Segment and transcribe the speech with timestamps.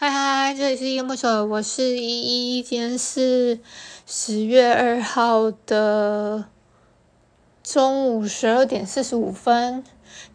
[0.00, 3.58] 嗨嗨，这里是夜幕手，我是依依，今天是
[4.06, 6.44] 十月二号的
[7.64, 9.82] 中午十二点四十五分。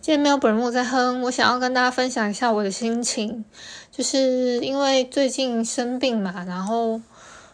[0.02, 3.46] 今天没有本木在哼，我想要跟大家分享一下我的心情，
[3.89, 7.00] 就是因为最近生病嘛，然后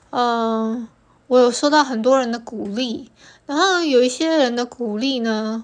[0.10, 0.88] 嗯，
[1.28, 3.12] 我有收到很多人的鼓励，
[3.46, 5.64] 然后有一些人的鼓励呢，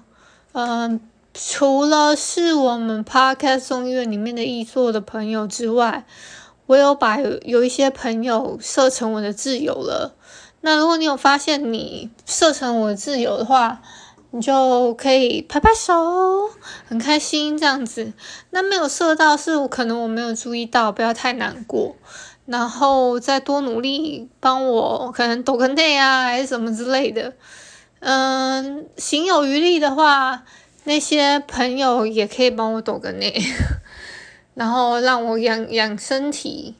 [0.52, 1.00] 嗯，
[1.38, 6.04] 除了是我们 Podcast 众议院里面的议座的朋友之外。
[6.66, 10.16] 我有把有一些朋友设成我的挚友了。
[10.62, 13.80] 那如果你有发现你设成我的挚友的话，
[14.32, 15.94] 你就可以拍拍手，
[16.88, 18.12] 很开心这样子。
[18.50, 21.94] 那没有设到是可能我没有注意到，不要太难过。
[22.46, 27.32] 然后再多努力帮我，可能抖个内啊，还是什么之类的。
[28.00, 30.42] 嗯，行有余力的话，
[30.86, 33.32] 那些朋友也可以帮我抖个内。
[34.54, 36.74] 然后让我养养身体，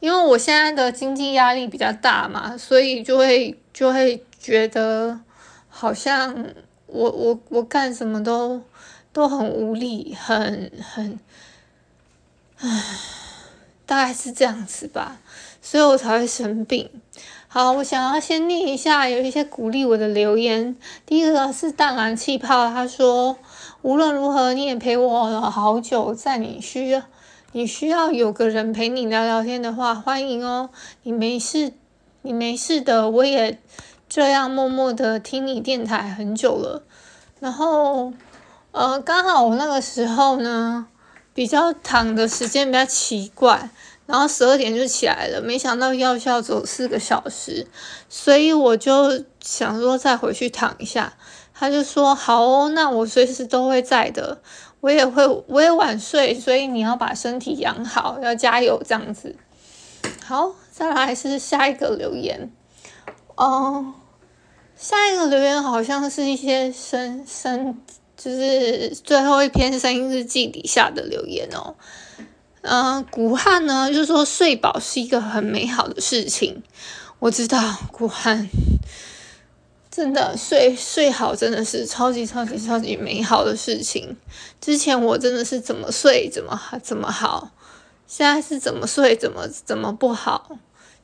[0.00, 5.18] 因为我现在的经济压力比较大嘛，所以就会就会觉得
[5.70, 6.44] 好像
[6.86, 8.62] 我我我干什么都
[9.14, 11.18] 都很无力，很很，
[12.58, 12.84] 唉，
[13.86, 15.16] 大概是这样子吧，
[15.62, 16.90] 所以我才会生病。
[17.56, 20.76] 好，我想要先念一下有一些鼓励我的留言。
[21.06, 23.38] 第一个是淡蓝气泡，他说。
[23.80, 27.00] 无论如何，你也陪我了好久，在你需要
[27.52, 30.68] 你需要有个人陪你聊聊天的话，欢迎哦。
[31.04, 31.72] 你没事，
[32.20, 33.58] 你没事的，我也
[34.06, 36.82] 这样默默的听你电台很久了。
[37.40, 38.12] 然后，
[38.72, 40.88] 呃，刚好我那个时候呢，
[41.32, 43.70] 比较躺的时间比较奇怪，
[44.06, 47.66] 然后十二点就起来了，没想到药效走四个小时，
[48.08, 51.14] 所以我就想说再回去躺一下。
[51.58, 54.42] 他就说：“好哦，那我随时都会在的，
[54.80, 59.34] 我也会，我也晚睡，所以你要把身体养好，要加油这样子。”
[60.22, 62.52] 好，再来是下一个留言，
[63.36, 63.94] 哦，
[64.76, 67.80] 下一个留言好像是一些声声，
[68.18, 71.74] 就是最后一篇声音日记底下的留言哦。
[72.66, 76.62] 嗯、呃，古汉呢就是说睡饱是一个很美好的事情，
[77.20, 78.48] 我知道古汉。
[79.90, 84.14] 真的睡睡好真的是超级超级超级美好的事情。
[84.60, 87.50] 之前我真的是怎么睡怎么怎么好，
[88.06, 90.58] 现在是怎么睡怎么怎么不好，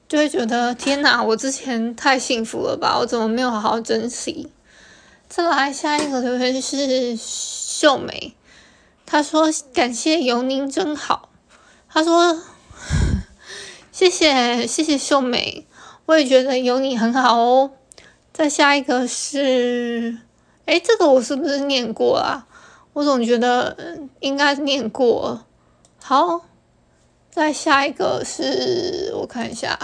[0.07, 4.51] 就会觉得天哪，我之前太幸福了吧，我怎么没有好好珍惜？
[5.27, 8.35] 再来下一个留言是秀美，
[9.07, 11.31] 她说感谢有您真好，
[11.93, 12.41] 他说
[13.93, 15.67] 谢谢谢谢秀美，
[16.07, 17.73] 我也觉得有你很好哦。
[18.33, 20.19] 再下一个是，
[20.65, 22.47] 哎，这个我是不是念过啊？
[22.95, 25.45] 我总觉得应该念过。
[26.03, 26.41] 好，
[27.31, 29.79] 再下一个是我看一下，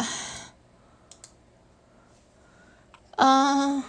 [3.16, 3.82] 嗯，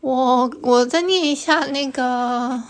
[0.00, 2.62] 我我再念一下那个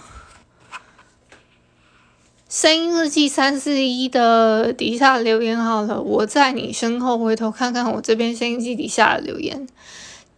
[2.49, 6.01] 声音日记三四一的底下留言好了。
[6.01, 9.69] 我在你身后回头看看我这边声音日记底下的留言。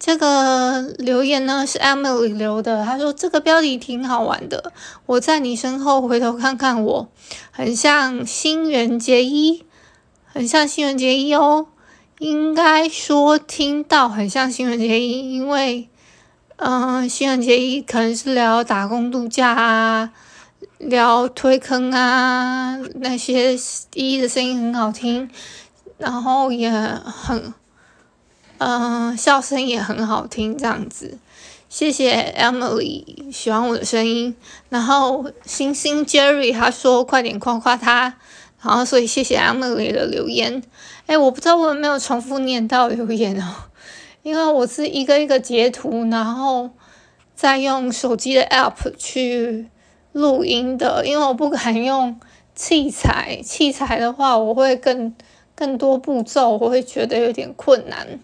[0.01, 4.73] 这个留言呢是 Emily 留的，她说这个标题挺好玩的。
[5.07, 7.09] 我在你身后回头看看我，
[7.53, 9.65] 很像新垣结衣，
[10.25, 11.69] 很像新垣结衣哦。
[12.19, 15.89] 应该说听到很像新垣结衣，因为
[16.57, 20.11] 嗯，新垣结衣可能是聊打工度假啊，
[20.81, 23.55] 聊推坑啊，那些
[23.95, 25.31] 依依的声音很好听，
[25.99, 27.55] 然后也很。
[28.63, 31.17] 嗯，笑声也很好听，这样子，
[31.71, 34.37] 谢谢 Emily 喜欢我的声音。
[34.69, 38.17] 然后星星 Jerry 他说快点夸夸他，
[38.63, 40.63] 然后所以谢谢 Emily 的留言。
[41.07, 43.49] 哎，我不知道我有没有重复念到留言哦，
[44.23, 46.69] 因为我是一个一个截图，然后
[47.35, 49.71] 再用手机的 App 去
[50.13, 52.19] 录音的，因为我不敢用
[52.55, 55.15] 器材，器材的话我会更
[55.55, 58.21] 更多步骤，我会觉得有点困难。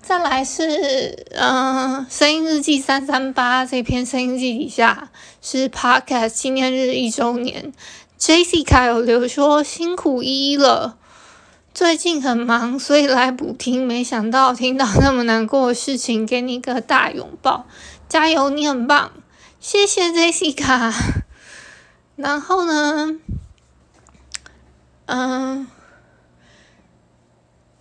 [0.00, 5.10] 再来是，嗯，声音日记三三八这篇声音日记底下
[5.42, 7.72] 是 Podcast 纪念日一周年
[8.16, 10.96] ，Jessica 有留说辛苦依依了，
[11.74, 17.66] 最近很忙，所以来补听，没想到听到那么难过的事情，给你一个大拥抱，
[18.08, 19.10] 加油，你很棒，
[19.58, 20.92] 谢谢 Jessica。
[22.16, 23.16] 然后呢，
[25.06, 25.66] 嗯。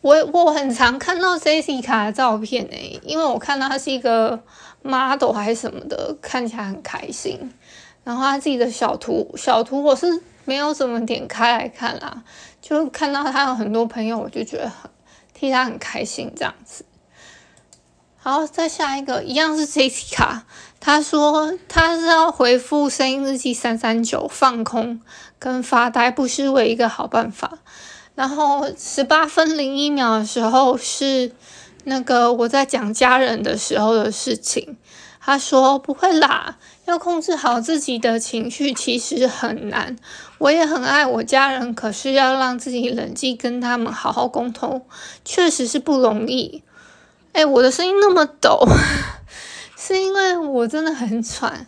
[0.02, 4.40] 我我很常看到 Jessica 的照片诶，因为我看到她是一个
[4.84, 7.52] model 还是什么的，看起来很开心。
[8.04, 12.24] 然后她自己的小图小图，我是没有怎么点开来看啦，
[12.62, 14.92] 就看到他有很多朋友，我就觉得很
[15.34, 16.86] 替他很开心这样子。
[18.27, 20.42] 好，再下一个一样是 Jessica，
[20.80, 25.00] 他说他是要回复声音日记三三九，放空
[25.38, 27.60] 跟发呆不失为一个好办法。
[28.16, 31.33] 然后十八分零一秒的时候是
[31.83, 34.75] 那个我在讲家人的时候的事情。
[35.19, 39.95] 他说不会啦，要控制好自己的情绪其实很难。
[40.39, 44.83] 我也很爱我家人，可是要让自己冷静，跟他们好好沟通，
[45.24, 46.63] 确实是不容易。
[47.36, 48.66] 哎，我的声音那么抖，
[49.78, 51.68] 是因为我真的很喘。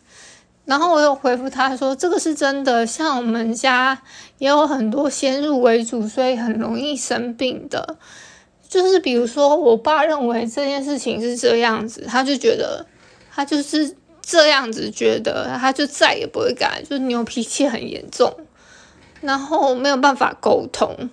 [0.63, 4.01] 然后我有回复他说，这个是真的，像我们家
[4.37, 7.97] 也有很多先入为主，所以很容易生病的。
[8.69, 12.85] 就是比如说，我爸认为这件事情是这样子，他就觉得
[13.29, 18.33] 他就是这样子觉得，他就再也不会改，就是牛脾气很严重，
[19.19, 21.09] 然后没有办法沟通。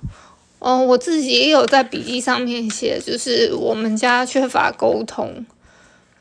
[0.67, 5.45] 嗯，我自己也有在笔记上面写，就是我们家缺乏沟通，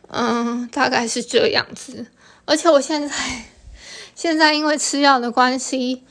[0.09, 2.07] 嗯，大概是这样子。
[2.43, 3.15] 而且我现在，
[4.13, 6.03] 现在因为吃药的关系，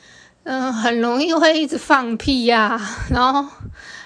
[0.44, 2.80] 嗯，很容易会一直放屁呀，
[3.10, 3.46] 然后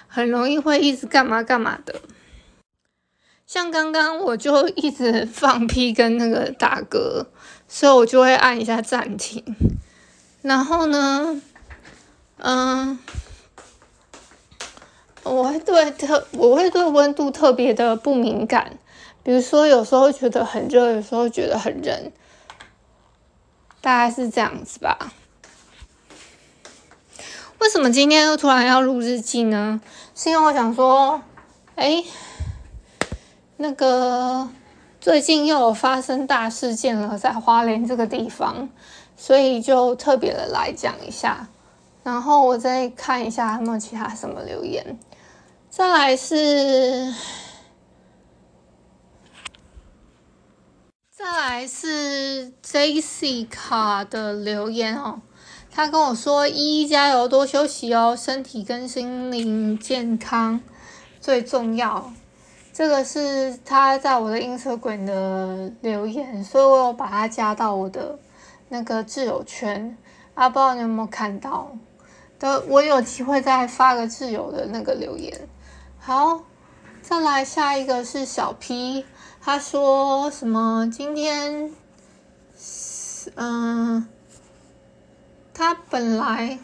[0.09, 1.95] 很容易会一直干嘛干嘛的。
[3.47, 7.27] 像刚刚我就一直放屁跟那个打嗝，
[7.69, 9.45] 所以我就会按一下暂停。
[10.43, 11.41] 然后呢，
[12.39, 12.99] 嗯，
[15.29, 18.79] 我会对特，我会对温度特别的不敏感。
[19.23, 22.13] 比如说，有时候觉得很热，有时候觉得很冷，
[23.81, 25.13] 大概是这样子吧。
[27.59, 29.81] 为什么今天又突然要录日记呢？
[30.15, 31.21] 是因为我想说，
[31.75, 32.05] 哎，
[33.57, 34.49] 那个
[35.01, 38.69] 最近又有发生大事件了，在花莲这个地方，
[39.17, 41.49] 所以就特别的来讲一下。
[42.05, 44.97] 然后我再看一下有没有其他什么留言。
[45.77, 47.13] 再来是。
[51.11, 55.21] 再来是 Jessica 的留言哦，
[55.71, 60.63] 他跟我说：“依依加油，多休息哦，身体跟心灵健康
[61.21, 62.11] 最重要。”
[62.73, 68.19] 这个是他在我的 Instagram 的留言，所以我有把他加到我的
[68.71, 69.99] 那个挚友圈。
[70.33, 71.71] 啊，不知道你有没有看到？
[72.39, 75.47] 等我有机会再发个挚友的那个留言。
[76.07, 76.45] 好，
[77.03, 79.05] 再来下一个是小 P。
[79.41, 80.89] 他说什么？
[80.89, 81.75] 今天，
[83.35, 84.07] 嗯，
[85.53, 86.61] 他本来，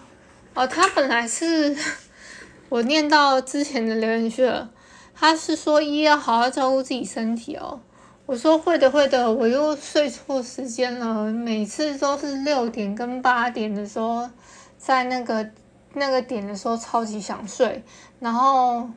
[0.55, 1.77] 哦，他本来是
[2.71, 4.71] 我念到之前的留言去了。
[5.13, 7.81] 他是说一要好好照顾自己身体哦。
[8.27, 9.33] 我说会的，会的。
[9.33, 14.31] 我又睡错时间了，每次都是六点跟八点的时候，
[14.79, 15.51] 在那个
[15.95, 17.83] 那个点的时候超级想睡，
[18.21, 18.89] 然后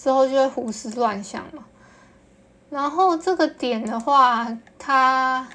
[0.00, 1.64] 之后就会胡思乱想嘛。
[2.70, 5.48] 然后这个点的话，他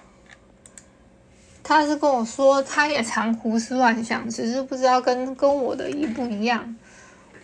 [1.64, 6.76] 他是跟我说，他也常胡思乱想，只是不知道跟跟我的一不一样。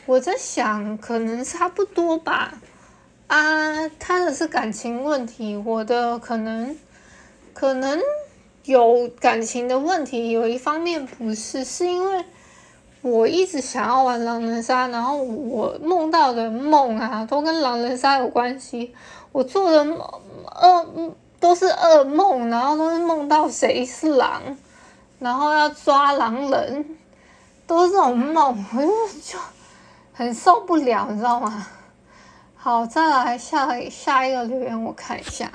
[0.05, 2.59] 我在想，可能差不多吧。
[3.27, 6.75] 啊，他的是感情问题，我的可能
[7.53, 7.99] 可能
[8.65, 12.25] 有感情的问题，有一方面不是，是因为
[13.01, 18.93] 我一直想要玩狼人杀，然后我梦到的梦啊，都跟狼人杀有关系。
[19.31, 24.57] 我做的噩都是噩梦，然后都是梦到谁是狼，
[25.19, 26.97] 然后要抓狼人，
[27.65, 28.87] 都是这种梦，我就
[29.23, 29.39] 就
[30.11, 31.67] 很受不了，你知道吗？
[32.55, 35.49] 好，再来下下一个留言，我看一下。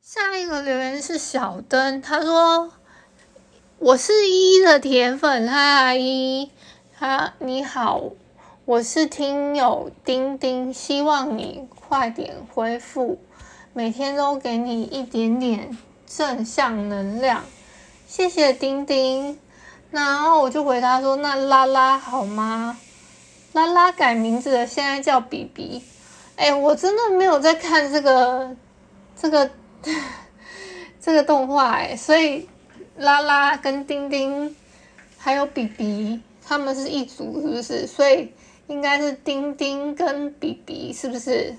[0.00, 2.72] 下一个留言是小灯，他说
[3.84, 6.50] ：“我是依依的铁粉，嗨，依依，
[6.96, 8.10] 哈，你好。”
[8.64, 13.18] 我是听友丁丁，希望你快点恢复，
[13.72, 17.42] 每天都给你一点点正向能量，
[18.06, 19.36] 谢谢丁丁。
[19.90, 22.78] 然后我就回答说：“那拉拉好吗？
[23.52, 25.82] 拉拉改名字了，现在叫比比。”
[26.38, 28.54] 哎，我真的没有在看这个
[29.20, 29.50] 这个
[31.02, 32.48] 这个动画哎，所以
[32.96, 34.54] 拉拉跟丁丁
[35.18, 37.86] 还有比比他们是一组，是不是？
[37.86, 38.32] 所以。
[38.68, 41.54] 应该是丁丁跟比比，是不是？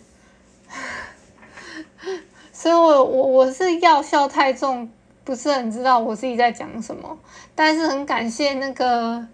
[2.51, 4.89] 所以我我我是药效太重，
[5.23, 7.19] 不是很知道我自己在讲什么。
[7.53, 9.27] 但是很感谢那个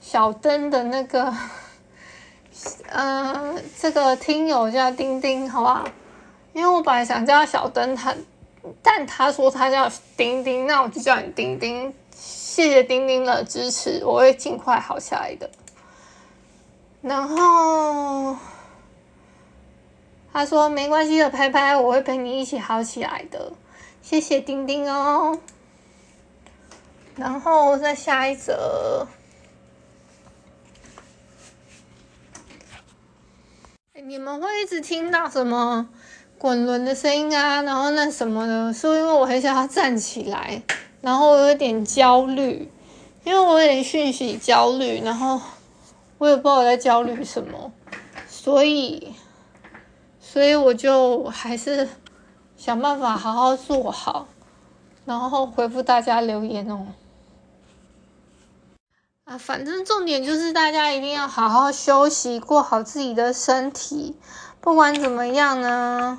[0.00, 1.34] 小灯的那个，
[2.90, 5.86] 嗯、 呃，这个听友叫丁丁，好不好？
[6.54, 8.14] 因为我本来想叫小灯，他
[8.82, 15.50] 但他说他叫丁丁，那我就叫你丁丁，谢谢丁丁的支持，我会尽快好下来的。
[17.00, 18.36] 然后
[20.32, 23.52] 他说没关系的，拍拍，我会陪你一起好起来的。
[24.02, 25.38] 谢谢丁丁哦。
[27.16, 29.06] 然后再下一则，
[33.92, 35.88] 你们会一直听到什么
[36.38, 37.60] 滚轮的声音啊？
[37.62, 40.62] 然后那什么的，是因为我很想要站起来，
[41.00, 42.70] 然后我有点焦虑，
[43.24, 45.40] 因为我有点讯息焦虑，然后。
[46.20, 47.70] 我也不知道我在焦虑什么，
[48.28, 49.14] 所以，
[50.18, 51.88] 所以我就还是
[52.56, 54.26] 想办法好好做好，
[55.04, 56.88] 然后回复大家留言哦。
[59.22, 64.16] 啊，反正重点就是大家一定要好好休息，过好自己的身体。
[64.68, 66.18] 不管怎么样呢，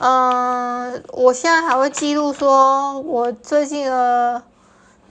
[0.00, 4.42] 嗯、呃，我现在还会记录说我最近的。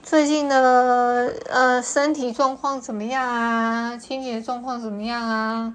[0.02, 3.96] 最近的呃身体状况怎么样啊？
[3.96, 5.72] 清洁状况怎么样啊？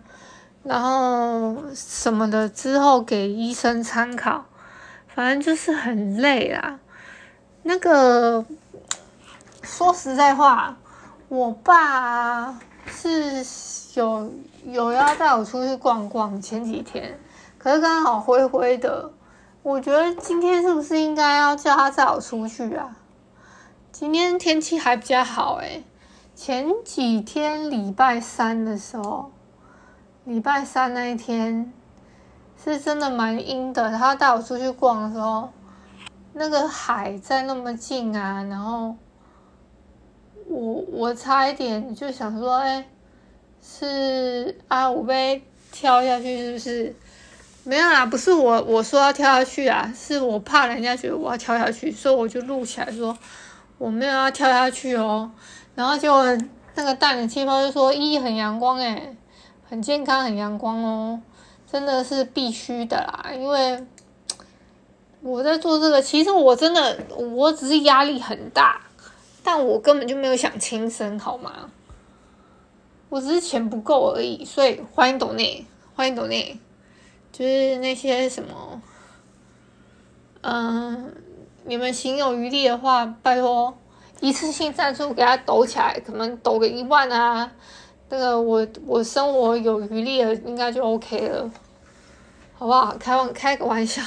[0.62, 4.46] 然后什么的之后给医生参考，
[5.08, 6.78] 反正就是很累啦。
[7.64, 8.46] 那个
[9.64, 10.78] 说实在话，
[11.28, 13.44] 我爸是
[13.96, 14.32] 有
[14.70, 17.18] 有要带我出去逛逛，前几天，
[17.58, 19.10] 可是刚好灰灰的，
[19.64, 22.98] 我觉得今天是不是应该要叫他带我出去啊？
[23.94, 25.86] 今天天气还比较好诶，
[26.36, 29.32] 前几天礼拜三的时候，
[30.26, 31.72] 礼拜三那一天
[32.62, 33.98] 是真的蛮阴的。
[33.98, 35.50] 他带我出去逛的时候，
[36.34, 38.94] 那个海在那么近啊，然后
[40.50, 42.86] 我我差一点就想说，哎，
[43.68, 46.96] 是啊，我被跳下去是不是？
[47.64, 53.18] 没有啦，不是我我说要跳下去啊，是我怕人家觉得我要跳下去，所以我就录起来说。
[53.78, 55.30] 我没有要跳下去哦，
[55.76, 56.12] 然后就
[56.74, 59.16] 那个大冷气泡就说：“咦，很阳光诶，
[59.70, 61.22] 很健康，很阳光哦，
[61.72, 63.86] 真的是必须的啦。”因为
[65.22, 68.82] 我在做这个，其实我真的我只是压力很大，
[69.44, 71.70] 但我根本就没有想轻生，好吗？
[73.10, 76.60] 我只是钱不够而已，所以欢迎抖内，欢迎抖内，
[77.32, 78.82] 就是那些什么，
[80.42, 81.14] 嗯。
[81.70, 83.78] 你们行有余力的话，拜托
[84.22, 87.52] 一次性赞助给他抖起来，可能抖个一万啊，
[88.08, 91.52] 那个我我生活有余力了，应该就 OK 了，
[92.58, 92.96] 好不好？
[92.98, 94.02] 开玩开个玩笑。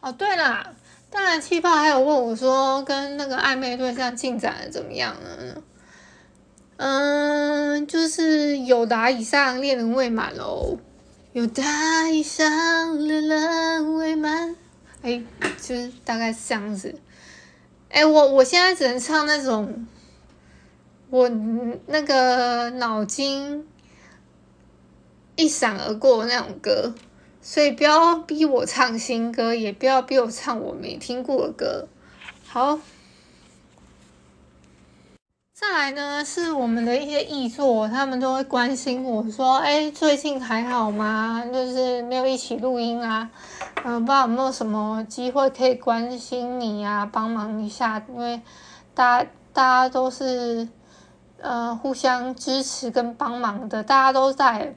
[0.00, 0.74] 哦，对了，
[1.08, 5.62] 当然气泡还有问我说，跟那个暧昧对象进展怎么样了呢？
[6.76, 10.78] 嗯，就是友达以上恋人未满喽，
[11.32, 14.56] 友达以上恋人未满。
[15.02, 15.22] 哎，
[15.60, 16.94] 就是大概是这样子。
[17.88, 19.86] 哎，我我现在只能唱那种
[21.10, 21.28] 我
[21.86, 23.66] 那个脑筋
[25.36, 26.94] 一闪而过那种歌，
[27.40, 31.88] 所以不要逼我唱新歌，也不要逼我唱我没听过的歌。
[32.44, 32.80] 好。
[35.62, 41.40] 再来呢，是我们的一些译作，他们都会关心我说：“哎，最近还好吗？
[41.52, 43.30] 就是没有一起录音啊，
[43.84, 48.42] 嗯、不知道有没有什么机会可以关心你啊，帮忙一下，因为
[48.92, 50.68] 大家大家都是
[51.40, 54.74] 呃互相支持跟帮忙的，大家都在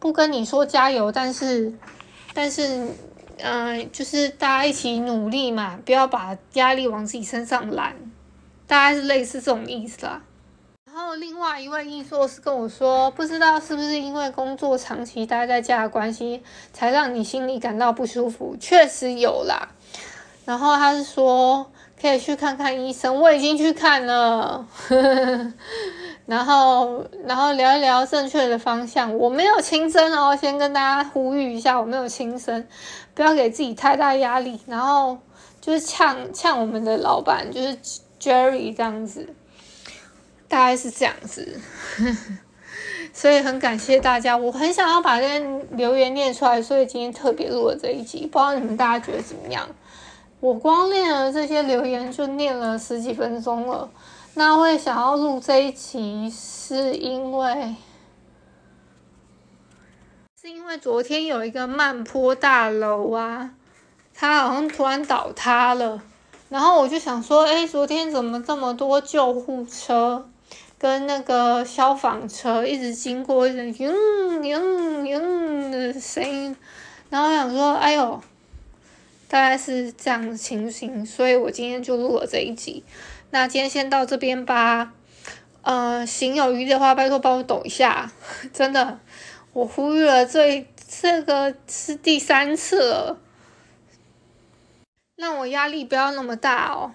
[0.00, 1.72] 不跟你说加油，但是
[2.34, 2.88] 但是
[3.38, 7.94] 嗯、就是大家一起努力嘛，不要把压力往自己身上揽。”
[8.66, 10.22] 大概是类似这种意思啦。
[10.86, 16.42] 然后另外一位艺硕是跟我说，不知道是不是因为工作长期待在家的关系，
[16.72, 18.56] 才让你心里感到不舒服。
[18.58, 19.68] 确实有啦。
[20.46, 21.70] 然后他是说
[22.00, 24.66] 可以去看看医生，我已经去看了。
[26.24, 29.14] 然后然后聊一聊正确的方向。
[29.18, 32.66] 我没有轻生哦，先跟大家呼吁一下，我没有轻生，
[33.14, 34.58] 不要给自己太大压力。
[34.66, 35.18] 然后
[35.60, 37.76] 就是呛呛我们的老板，就是。
[38.26, 39.28] Jerry 这样子，
[40.48, 41.60] 大概是这样子，
[43.14, 44.36] 所以很感谢大家。
[44.36, 45.38] 我很想要把这些
[45.70, 48.26] 留言念出来，所以今天特别录了这一集。
[48.26, 49.68] 不知道你们大家觉得怎么样？
[50.40, 53.88] 我光念了这些留言就念了十几分钟了。
[54.34, 57.76] 那会想要录这一集，是因为
[60.42, 63.52] 是因为昨天有一个慢坡大楼啊，
[64.12, 66.02] 它好像突然倒塌了。
[66.48, 70.28] 然后我就想说，哎，昨天怎么这么多救护车
[70.78, 73.92] 跟那个消防车一直经过，一直嘤
[74.40, 76.56] 嘤嘤的声音。
[77.10, 78.20] 然后我想说，哎呦，
[79.28, 82.84] 大概是这样的情形，所以我今天就录了这一集。
[83.30, 84.92] 那今天先到这边吧。
[85.62, 88.12] 呃，行有余的话，拜托帮我抖一下，
[88.54, 89.00] 真的，
[89.52, 93.18] 我呼吁了这这个是第三次了，
[95.16, 96.92] 让我压力不要那么大哦。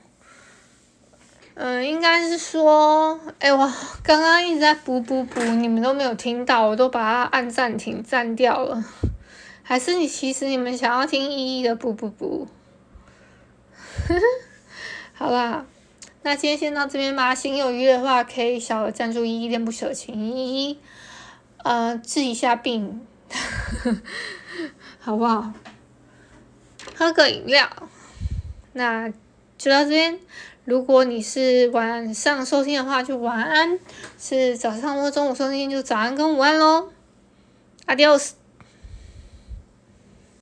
[1.56, 3.72] 嗯、应该是说，哎，我
[4.04, 8.84] 刚刚一直在补补补，你们都没有听到，我都把它按暂停暂掉了。
[9.64, 12.48] 还是你其实你们想要听依依的补补补？
[15.14, 15.66] 好啦。
[16.24, 17.34] 那今天先到这边吧。
[17.34, 20.80] 心有余的话，可以小额赞助依依恋不舍，请依依
[21.64, 23.06] 呃治一下病，
[25.00, 25.52] 好不好？
[26.96, 27.68] 喝个饮料。
[28.74, 29.10] 那
[29.58, 30.20] 就到这边。
[30.66, 33.78] 如果你是晚上收听的话，就晚安；
[34.20, 36.90] 是早上或中午收听，就早安跟午安喽。
[37.88, 38.41] Adios。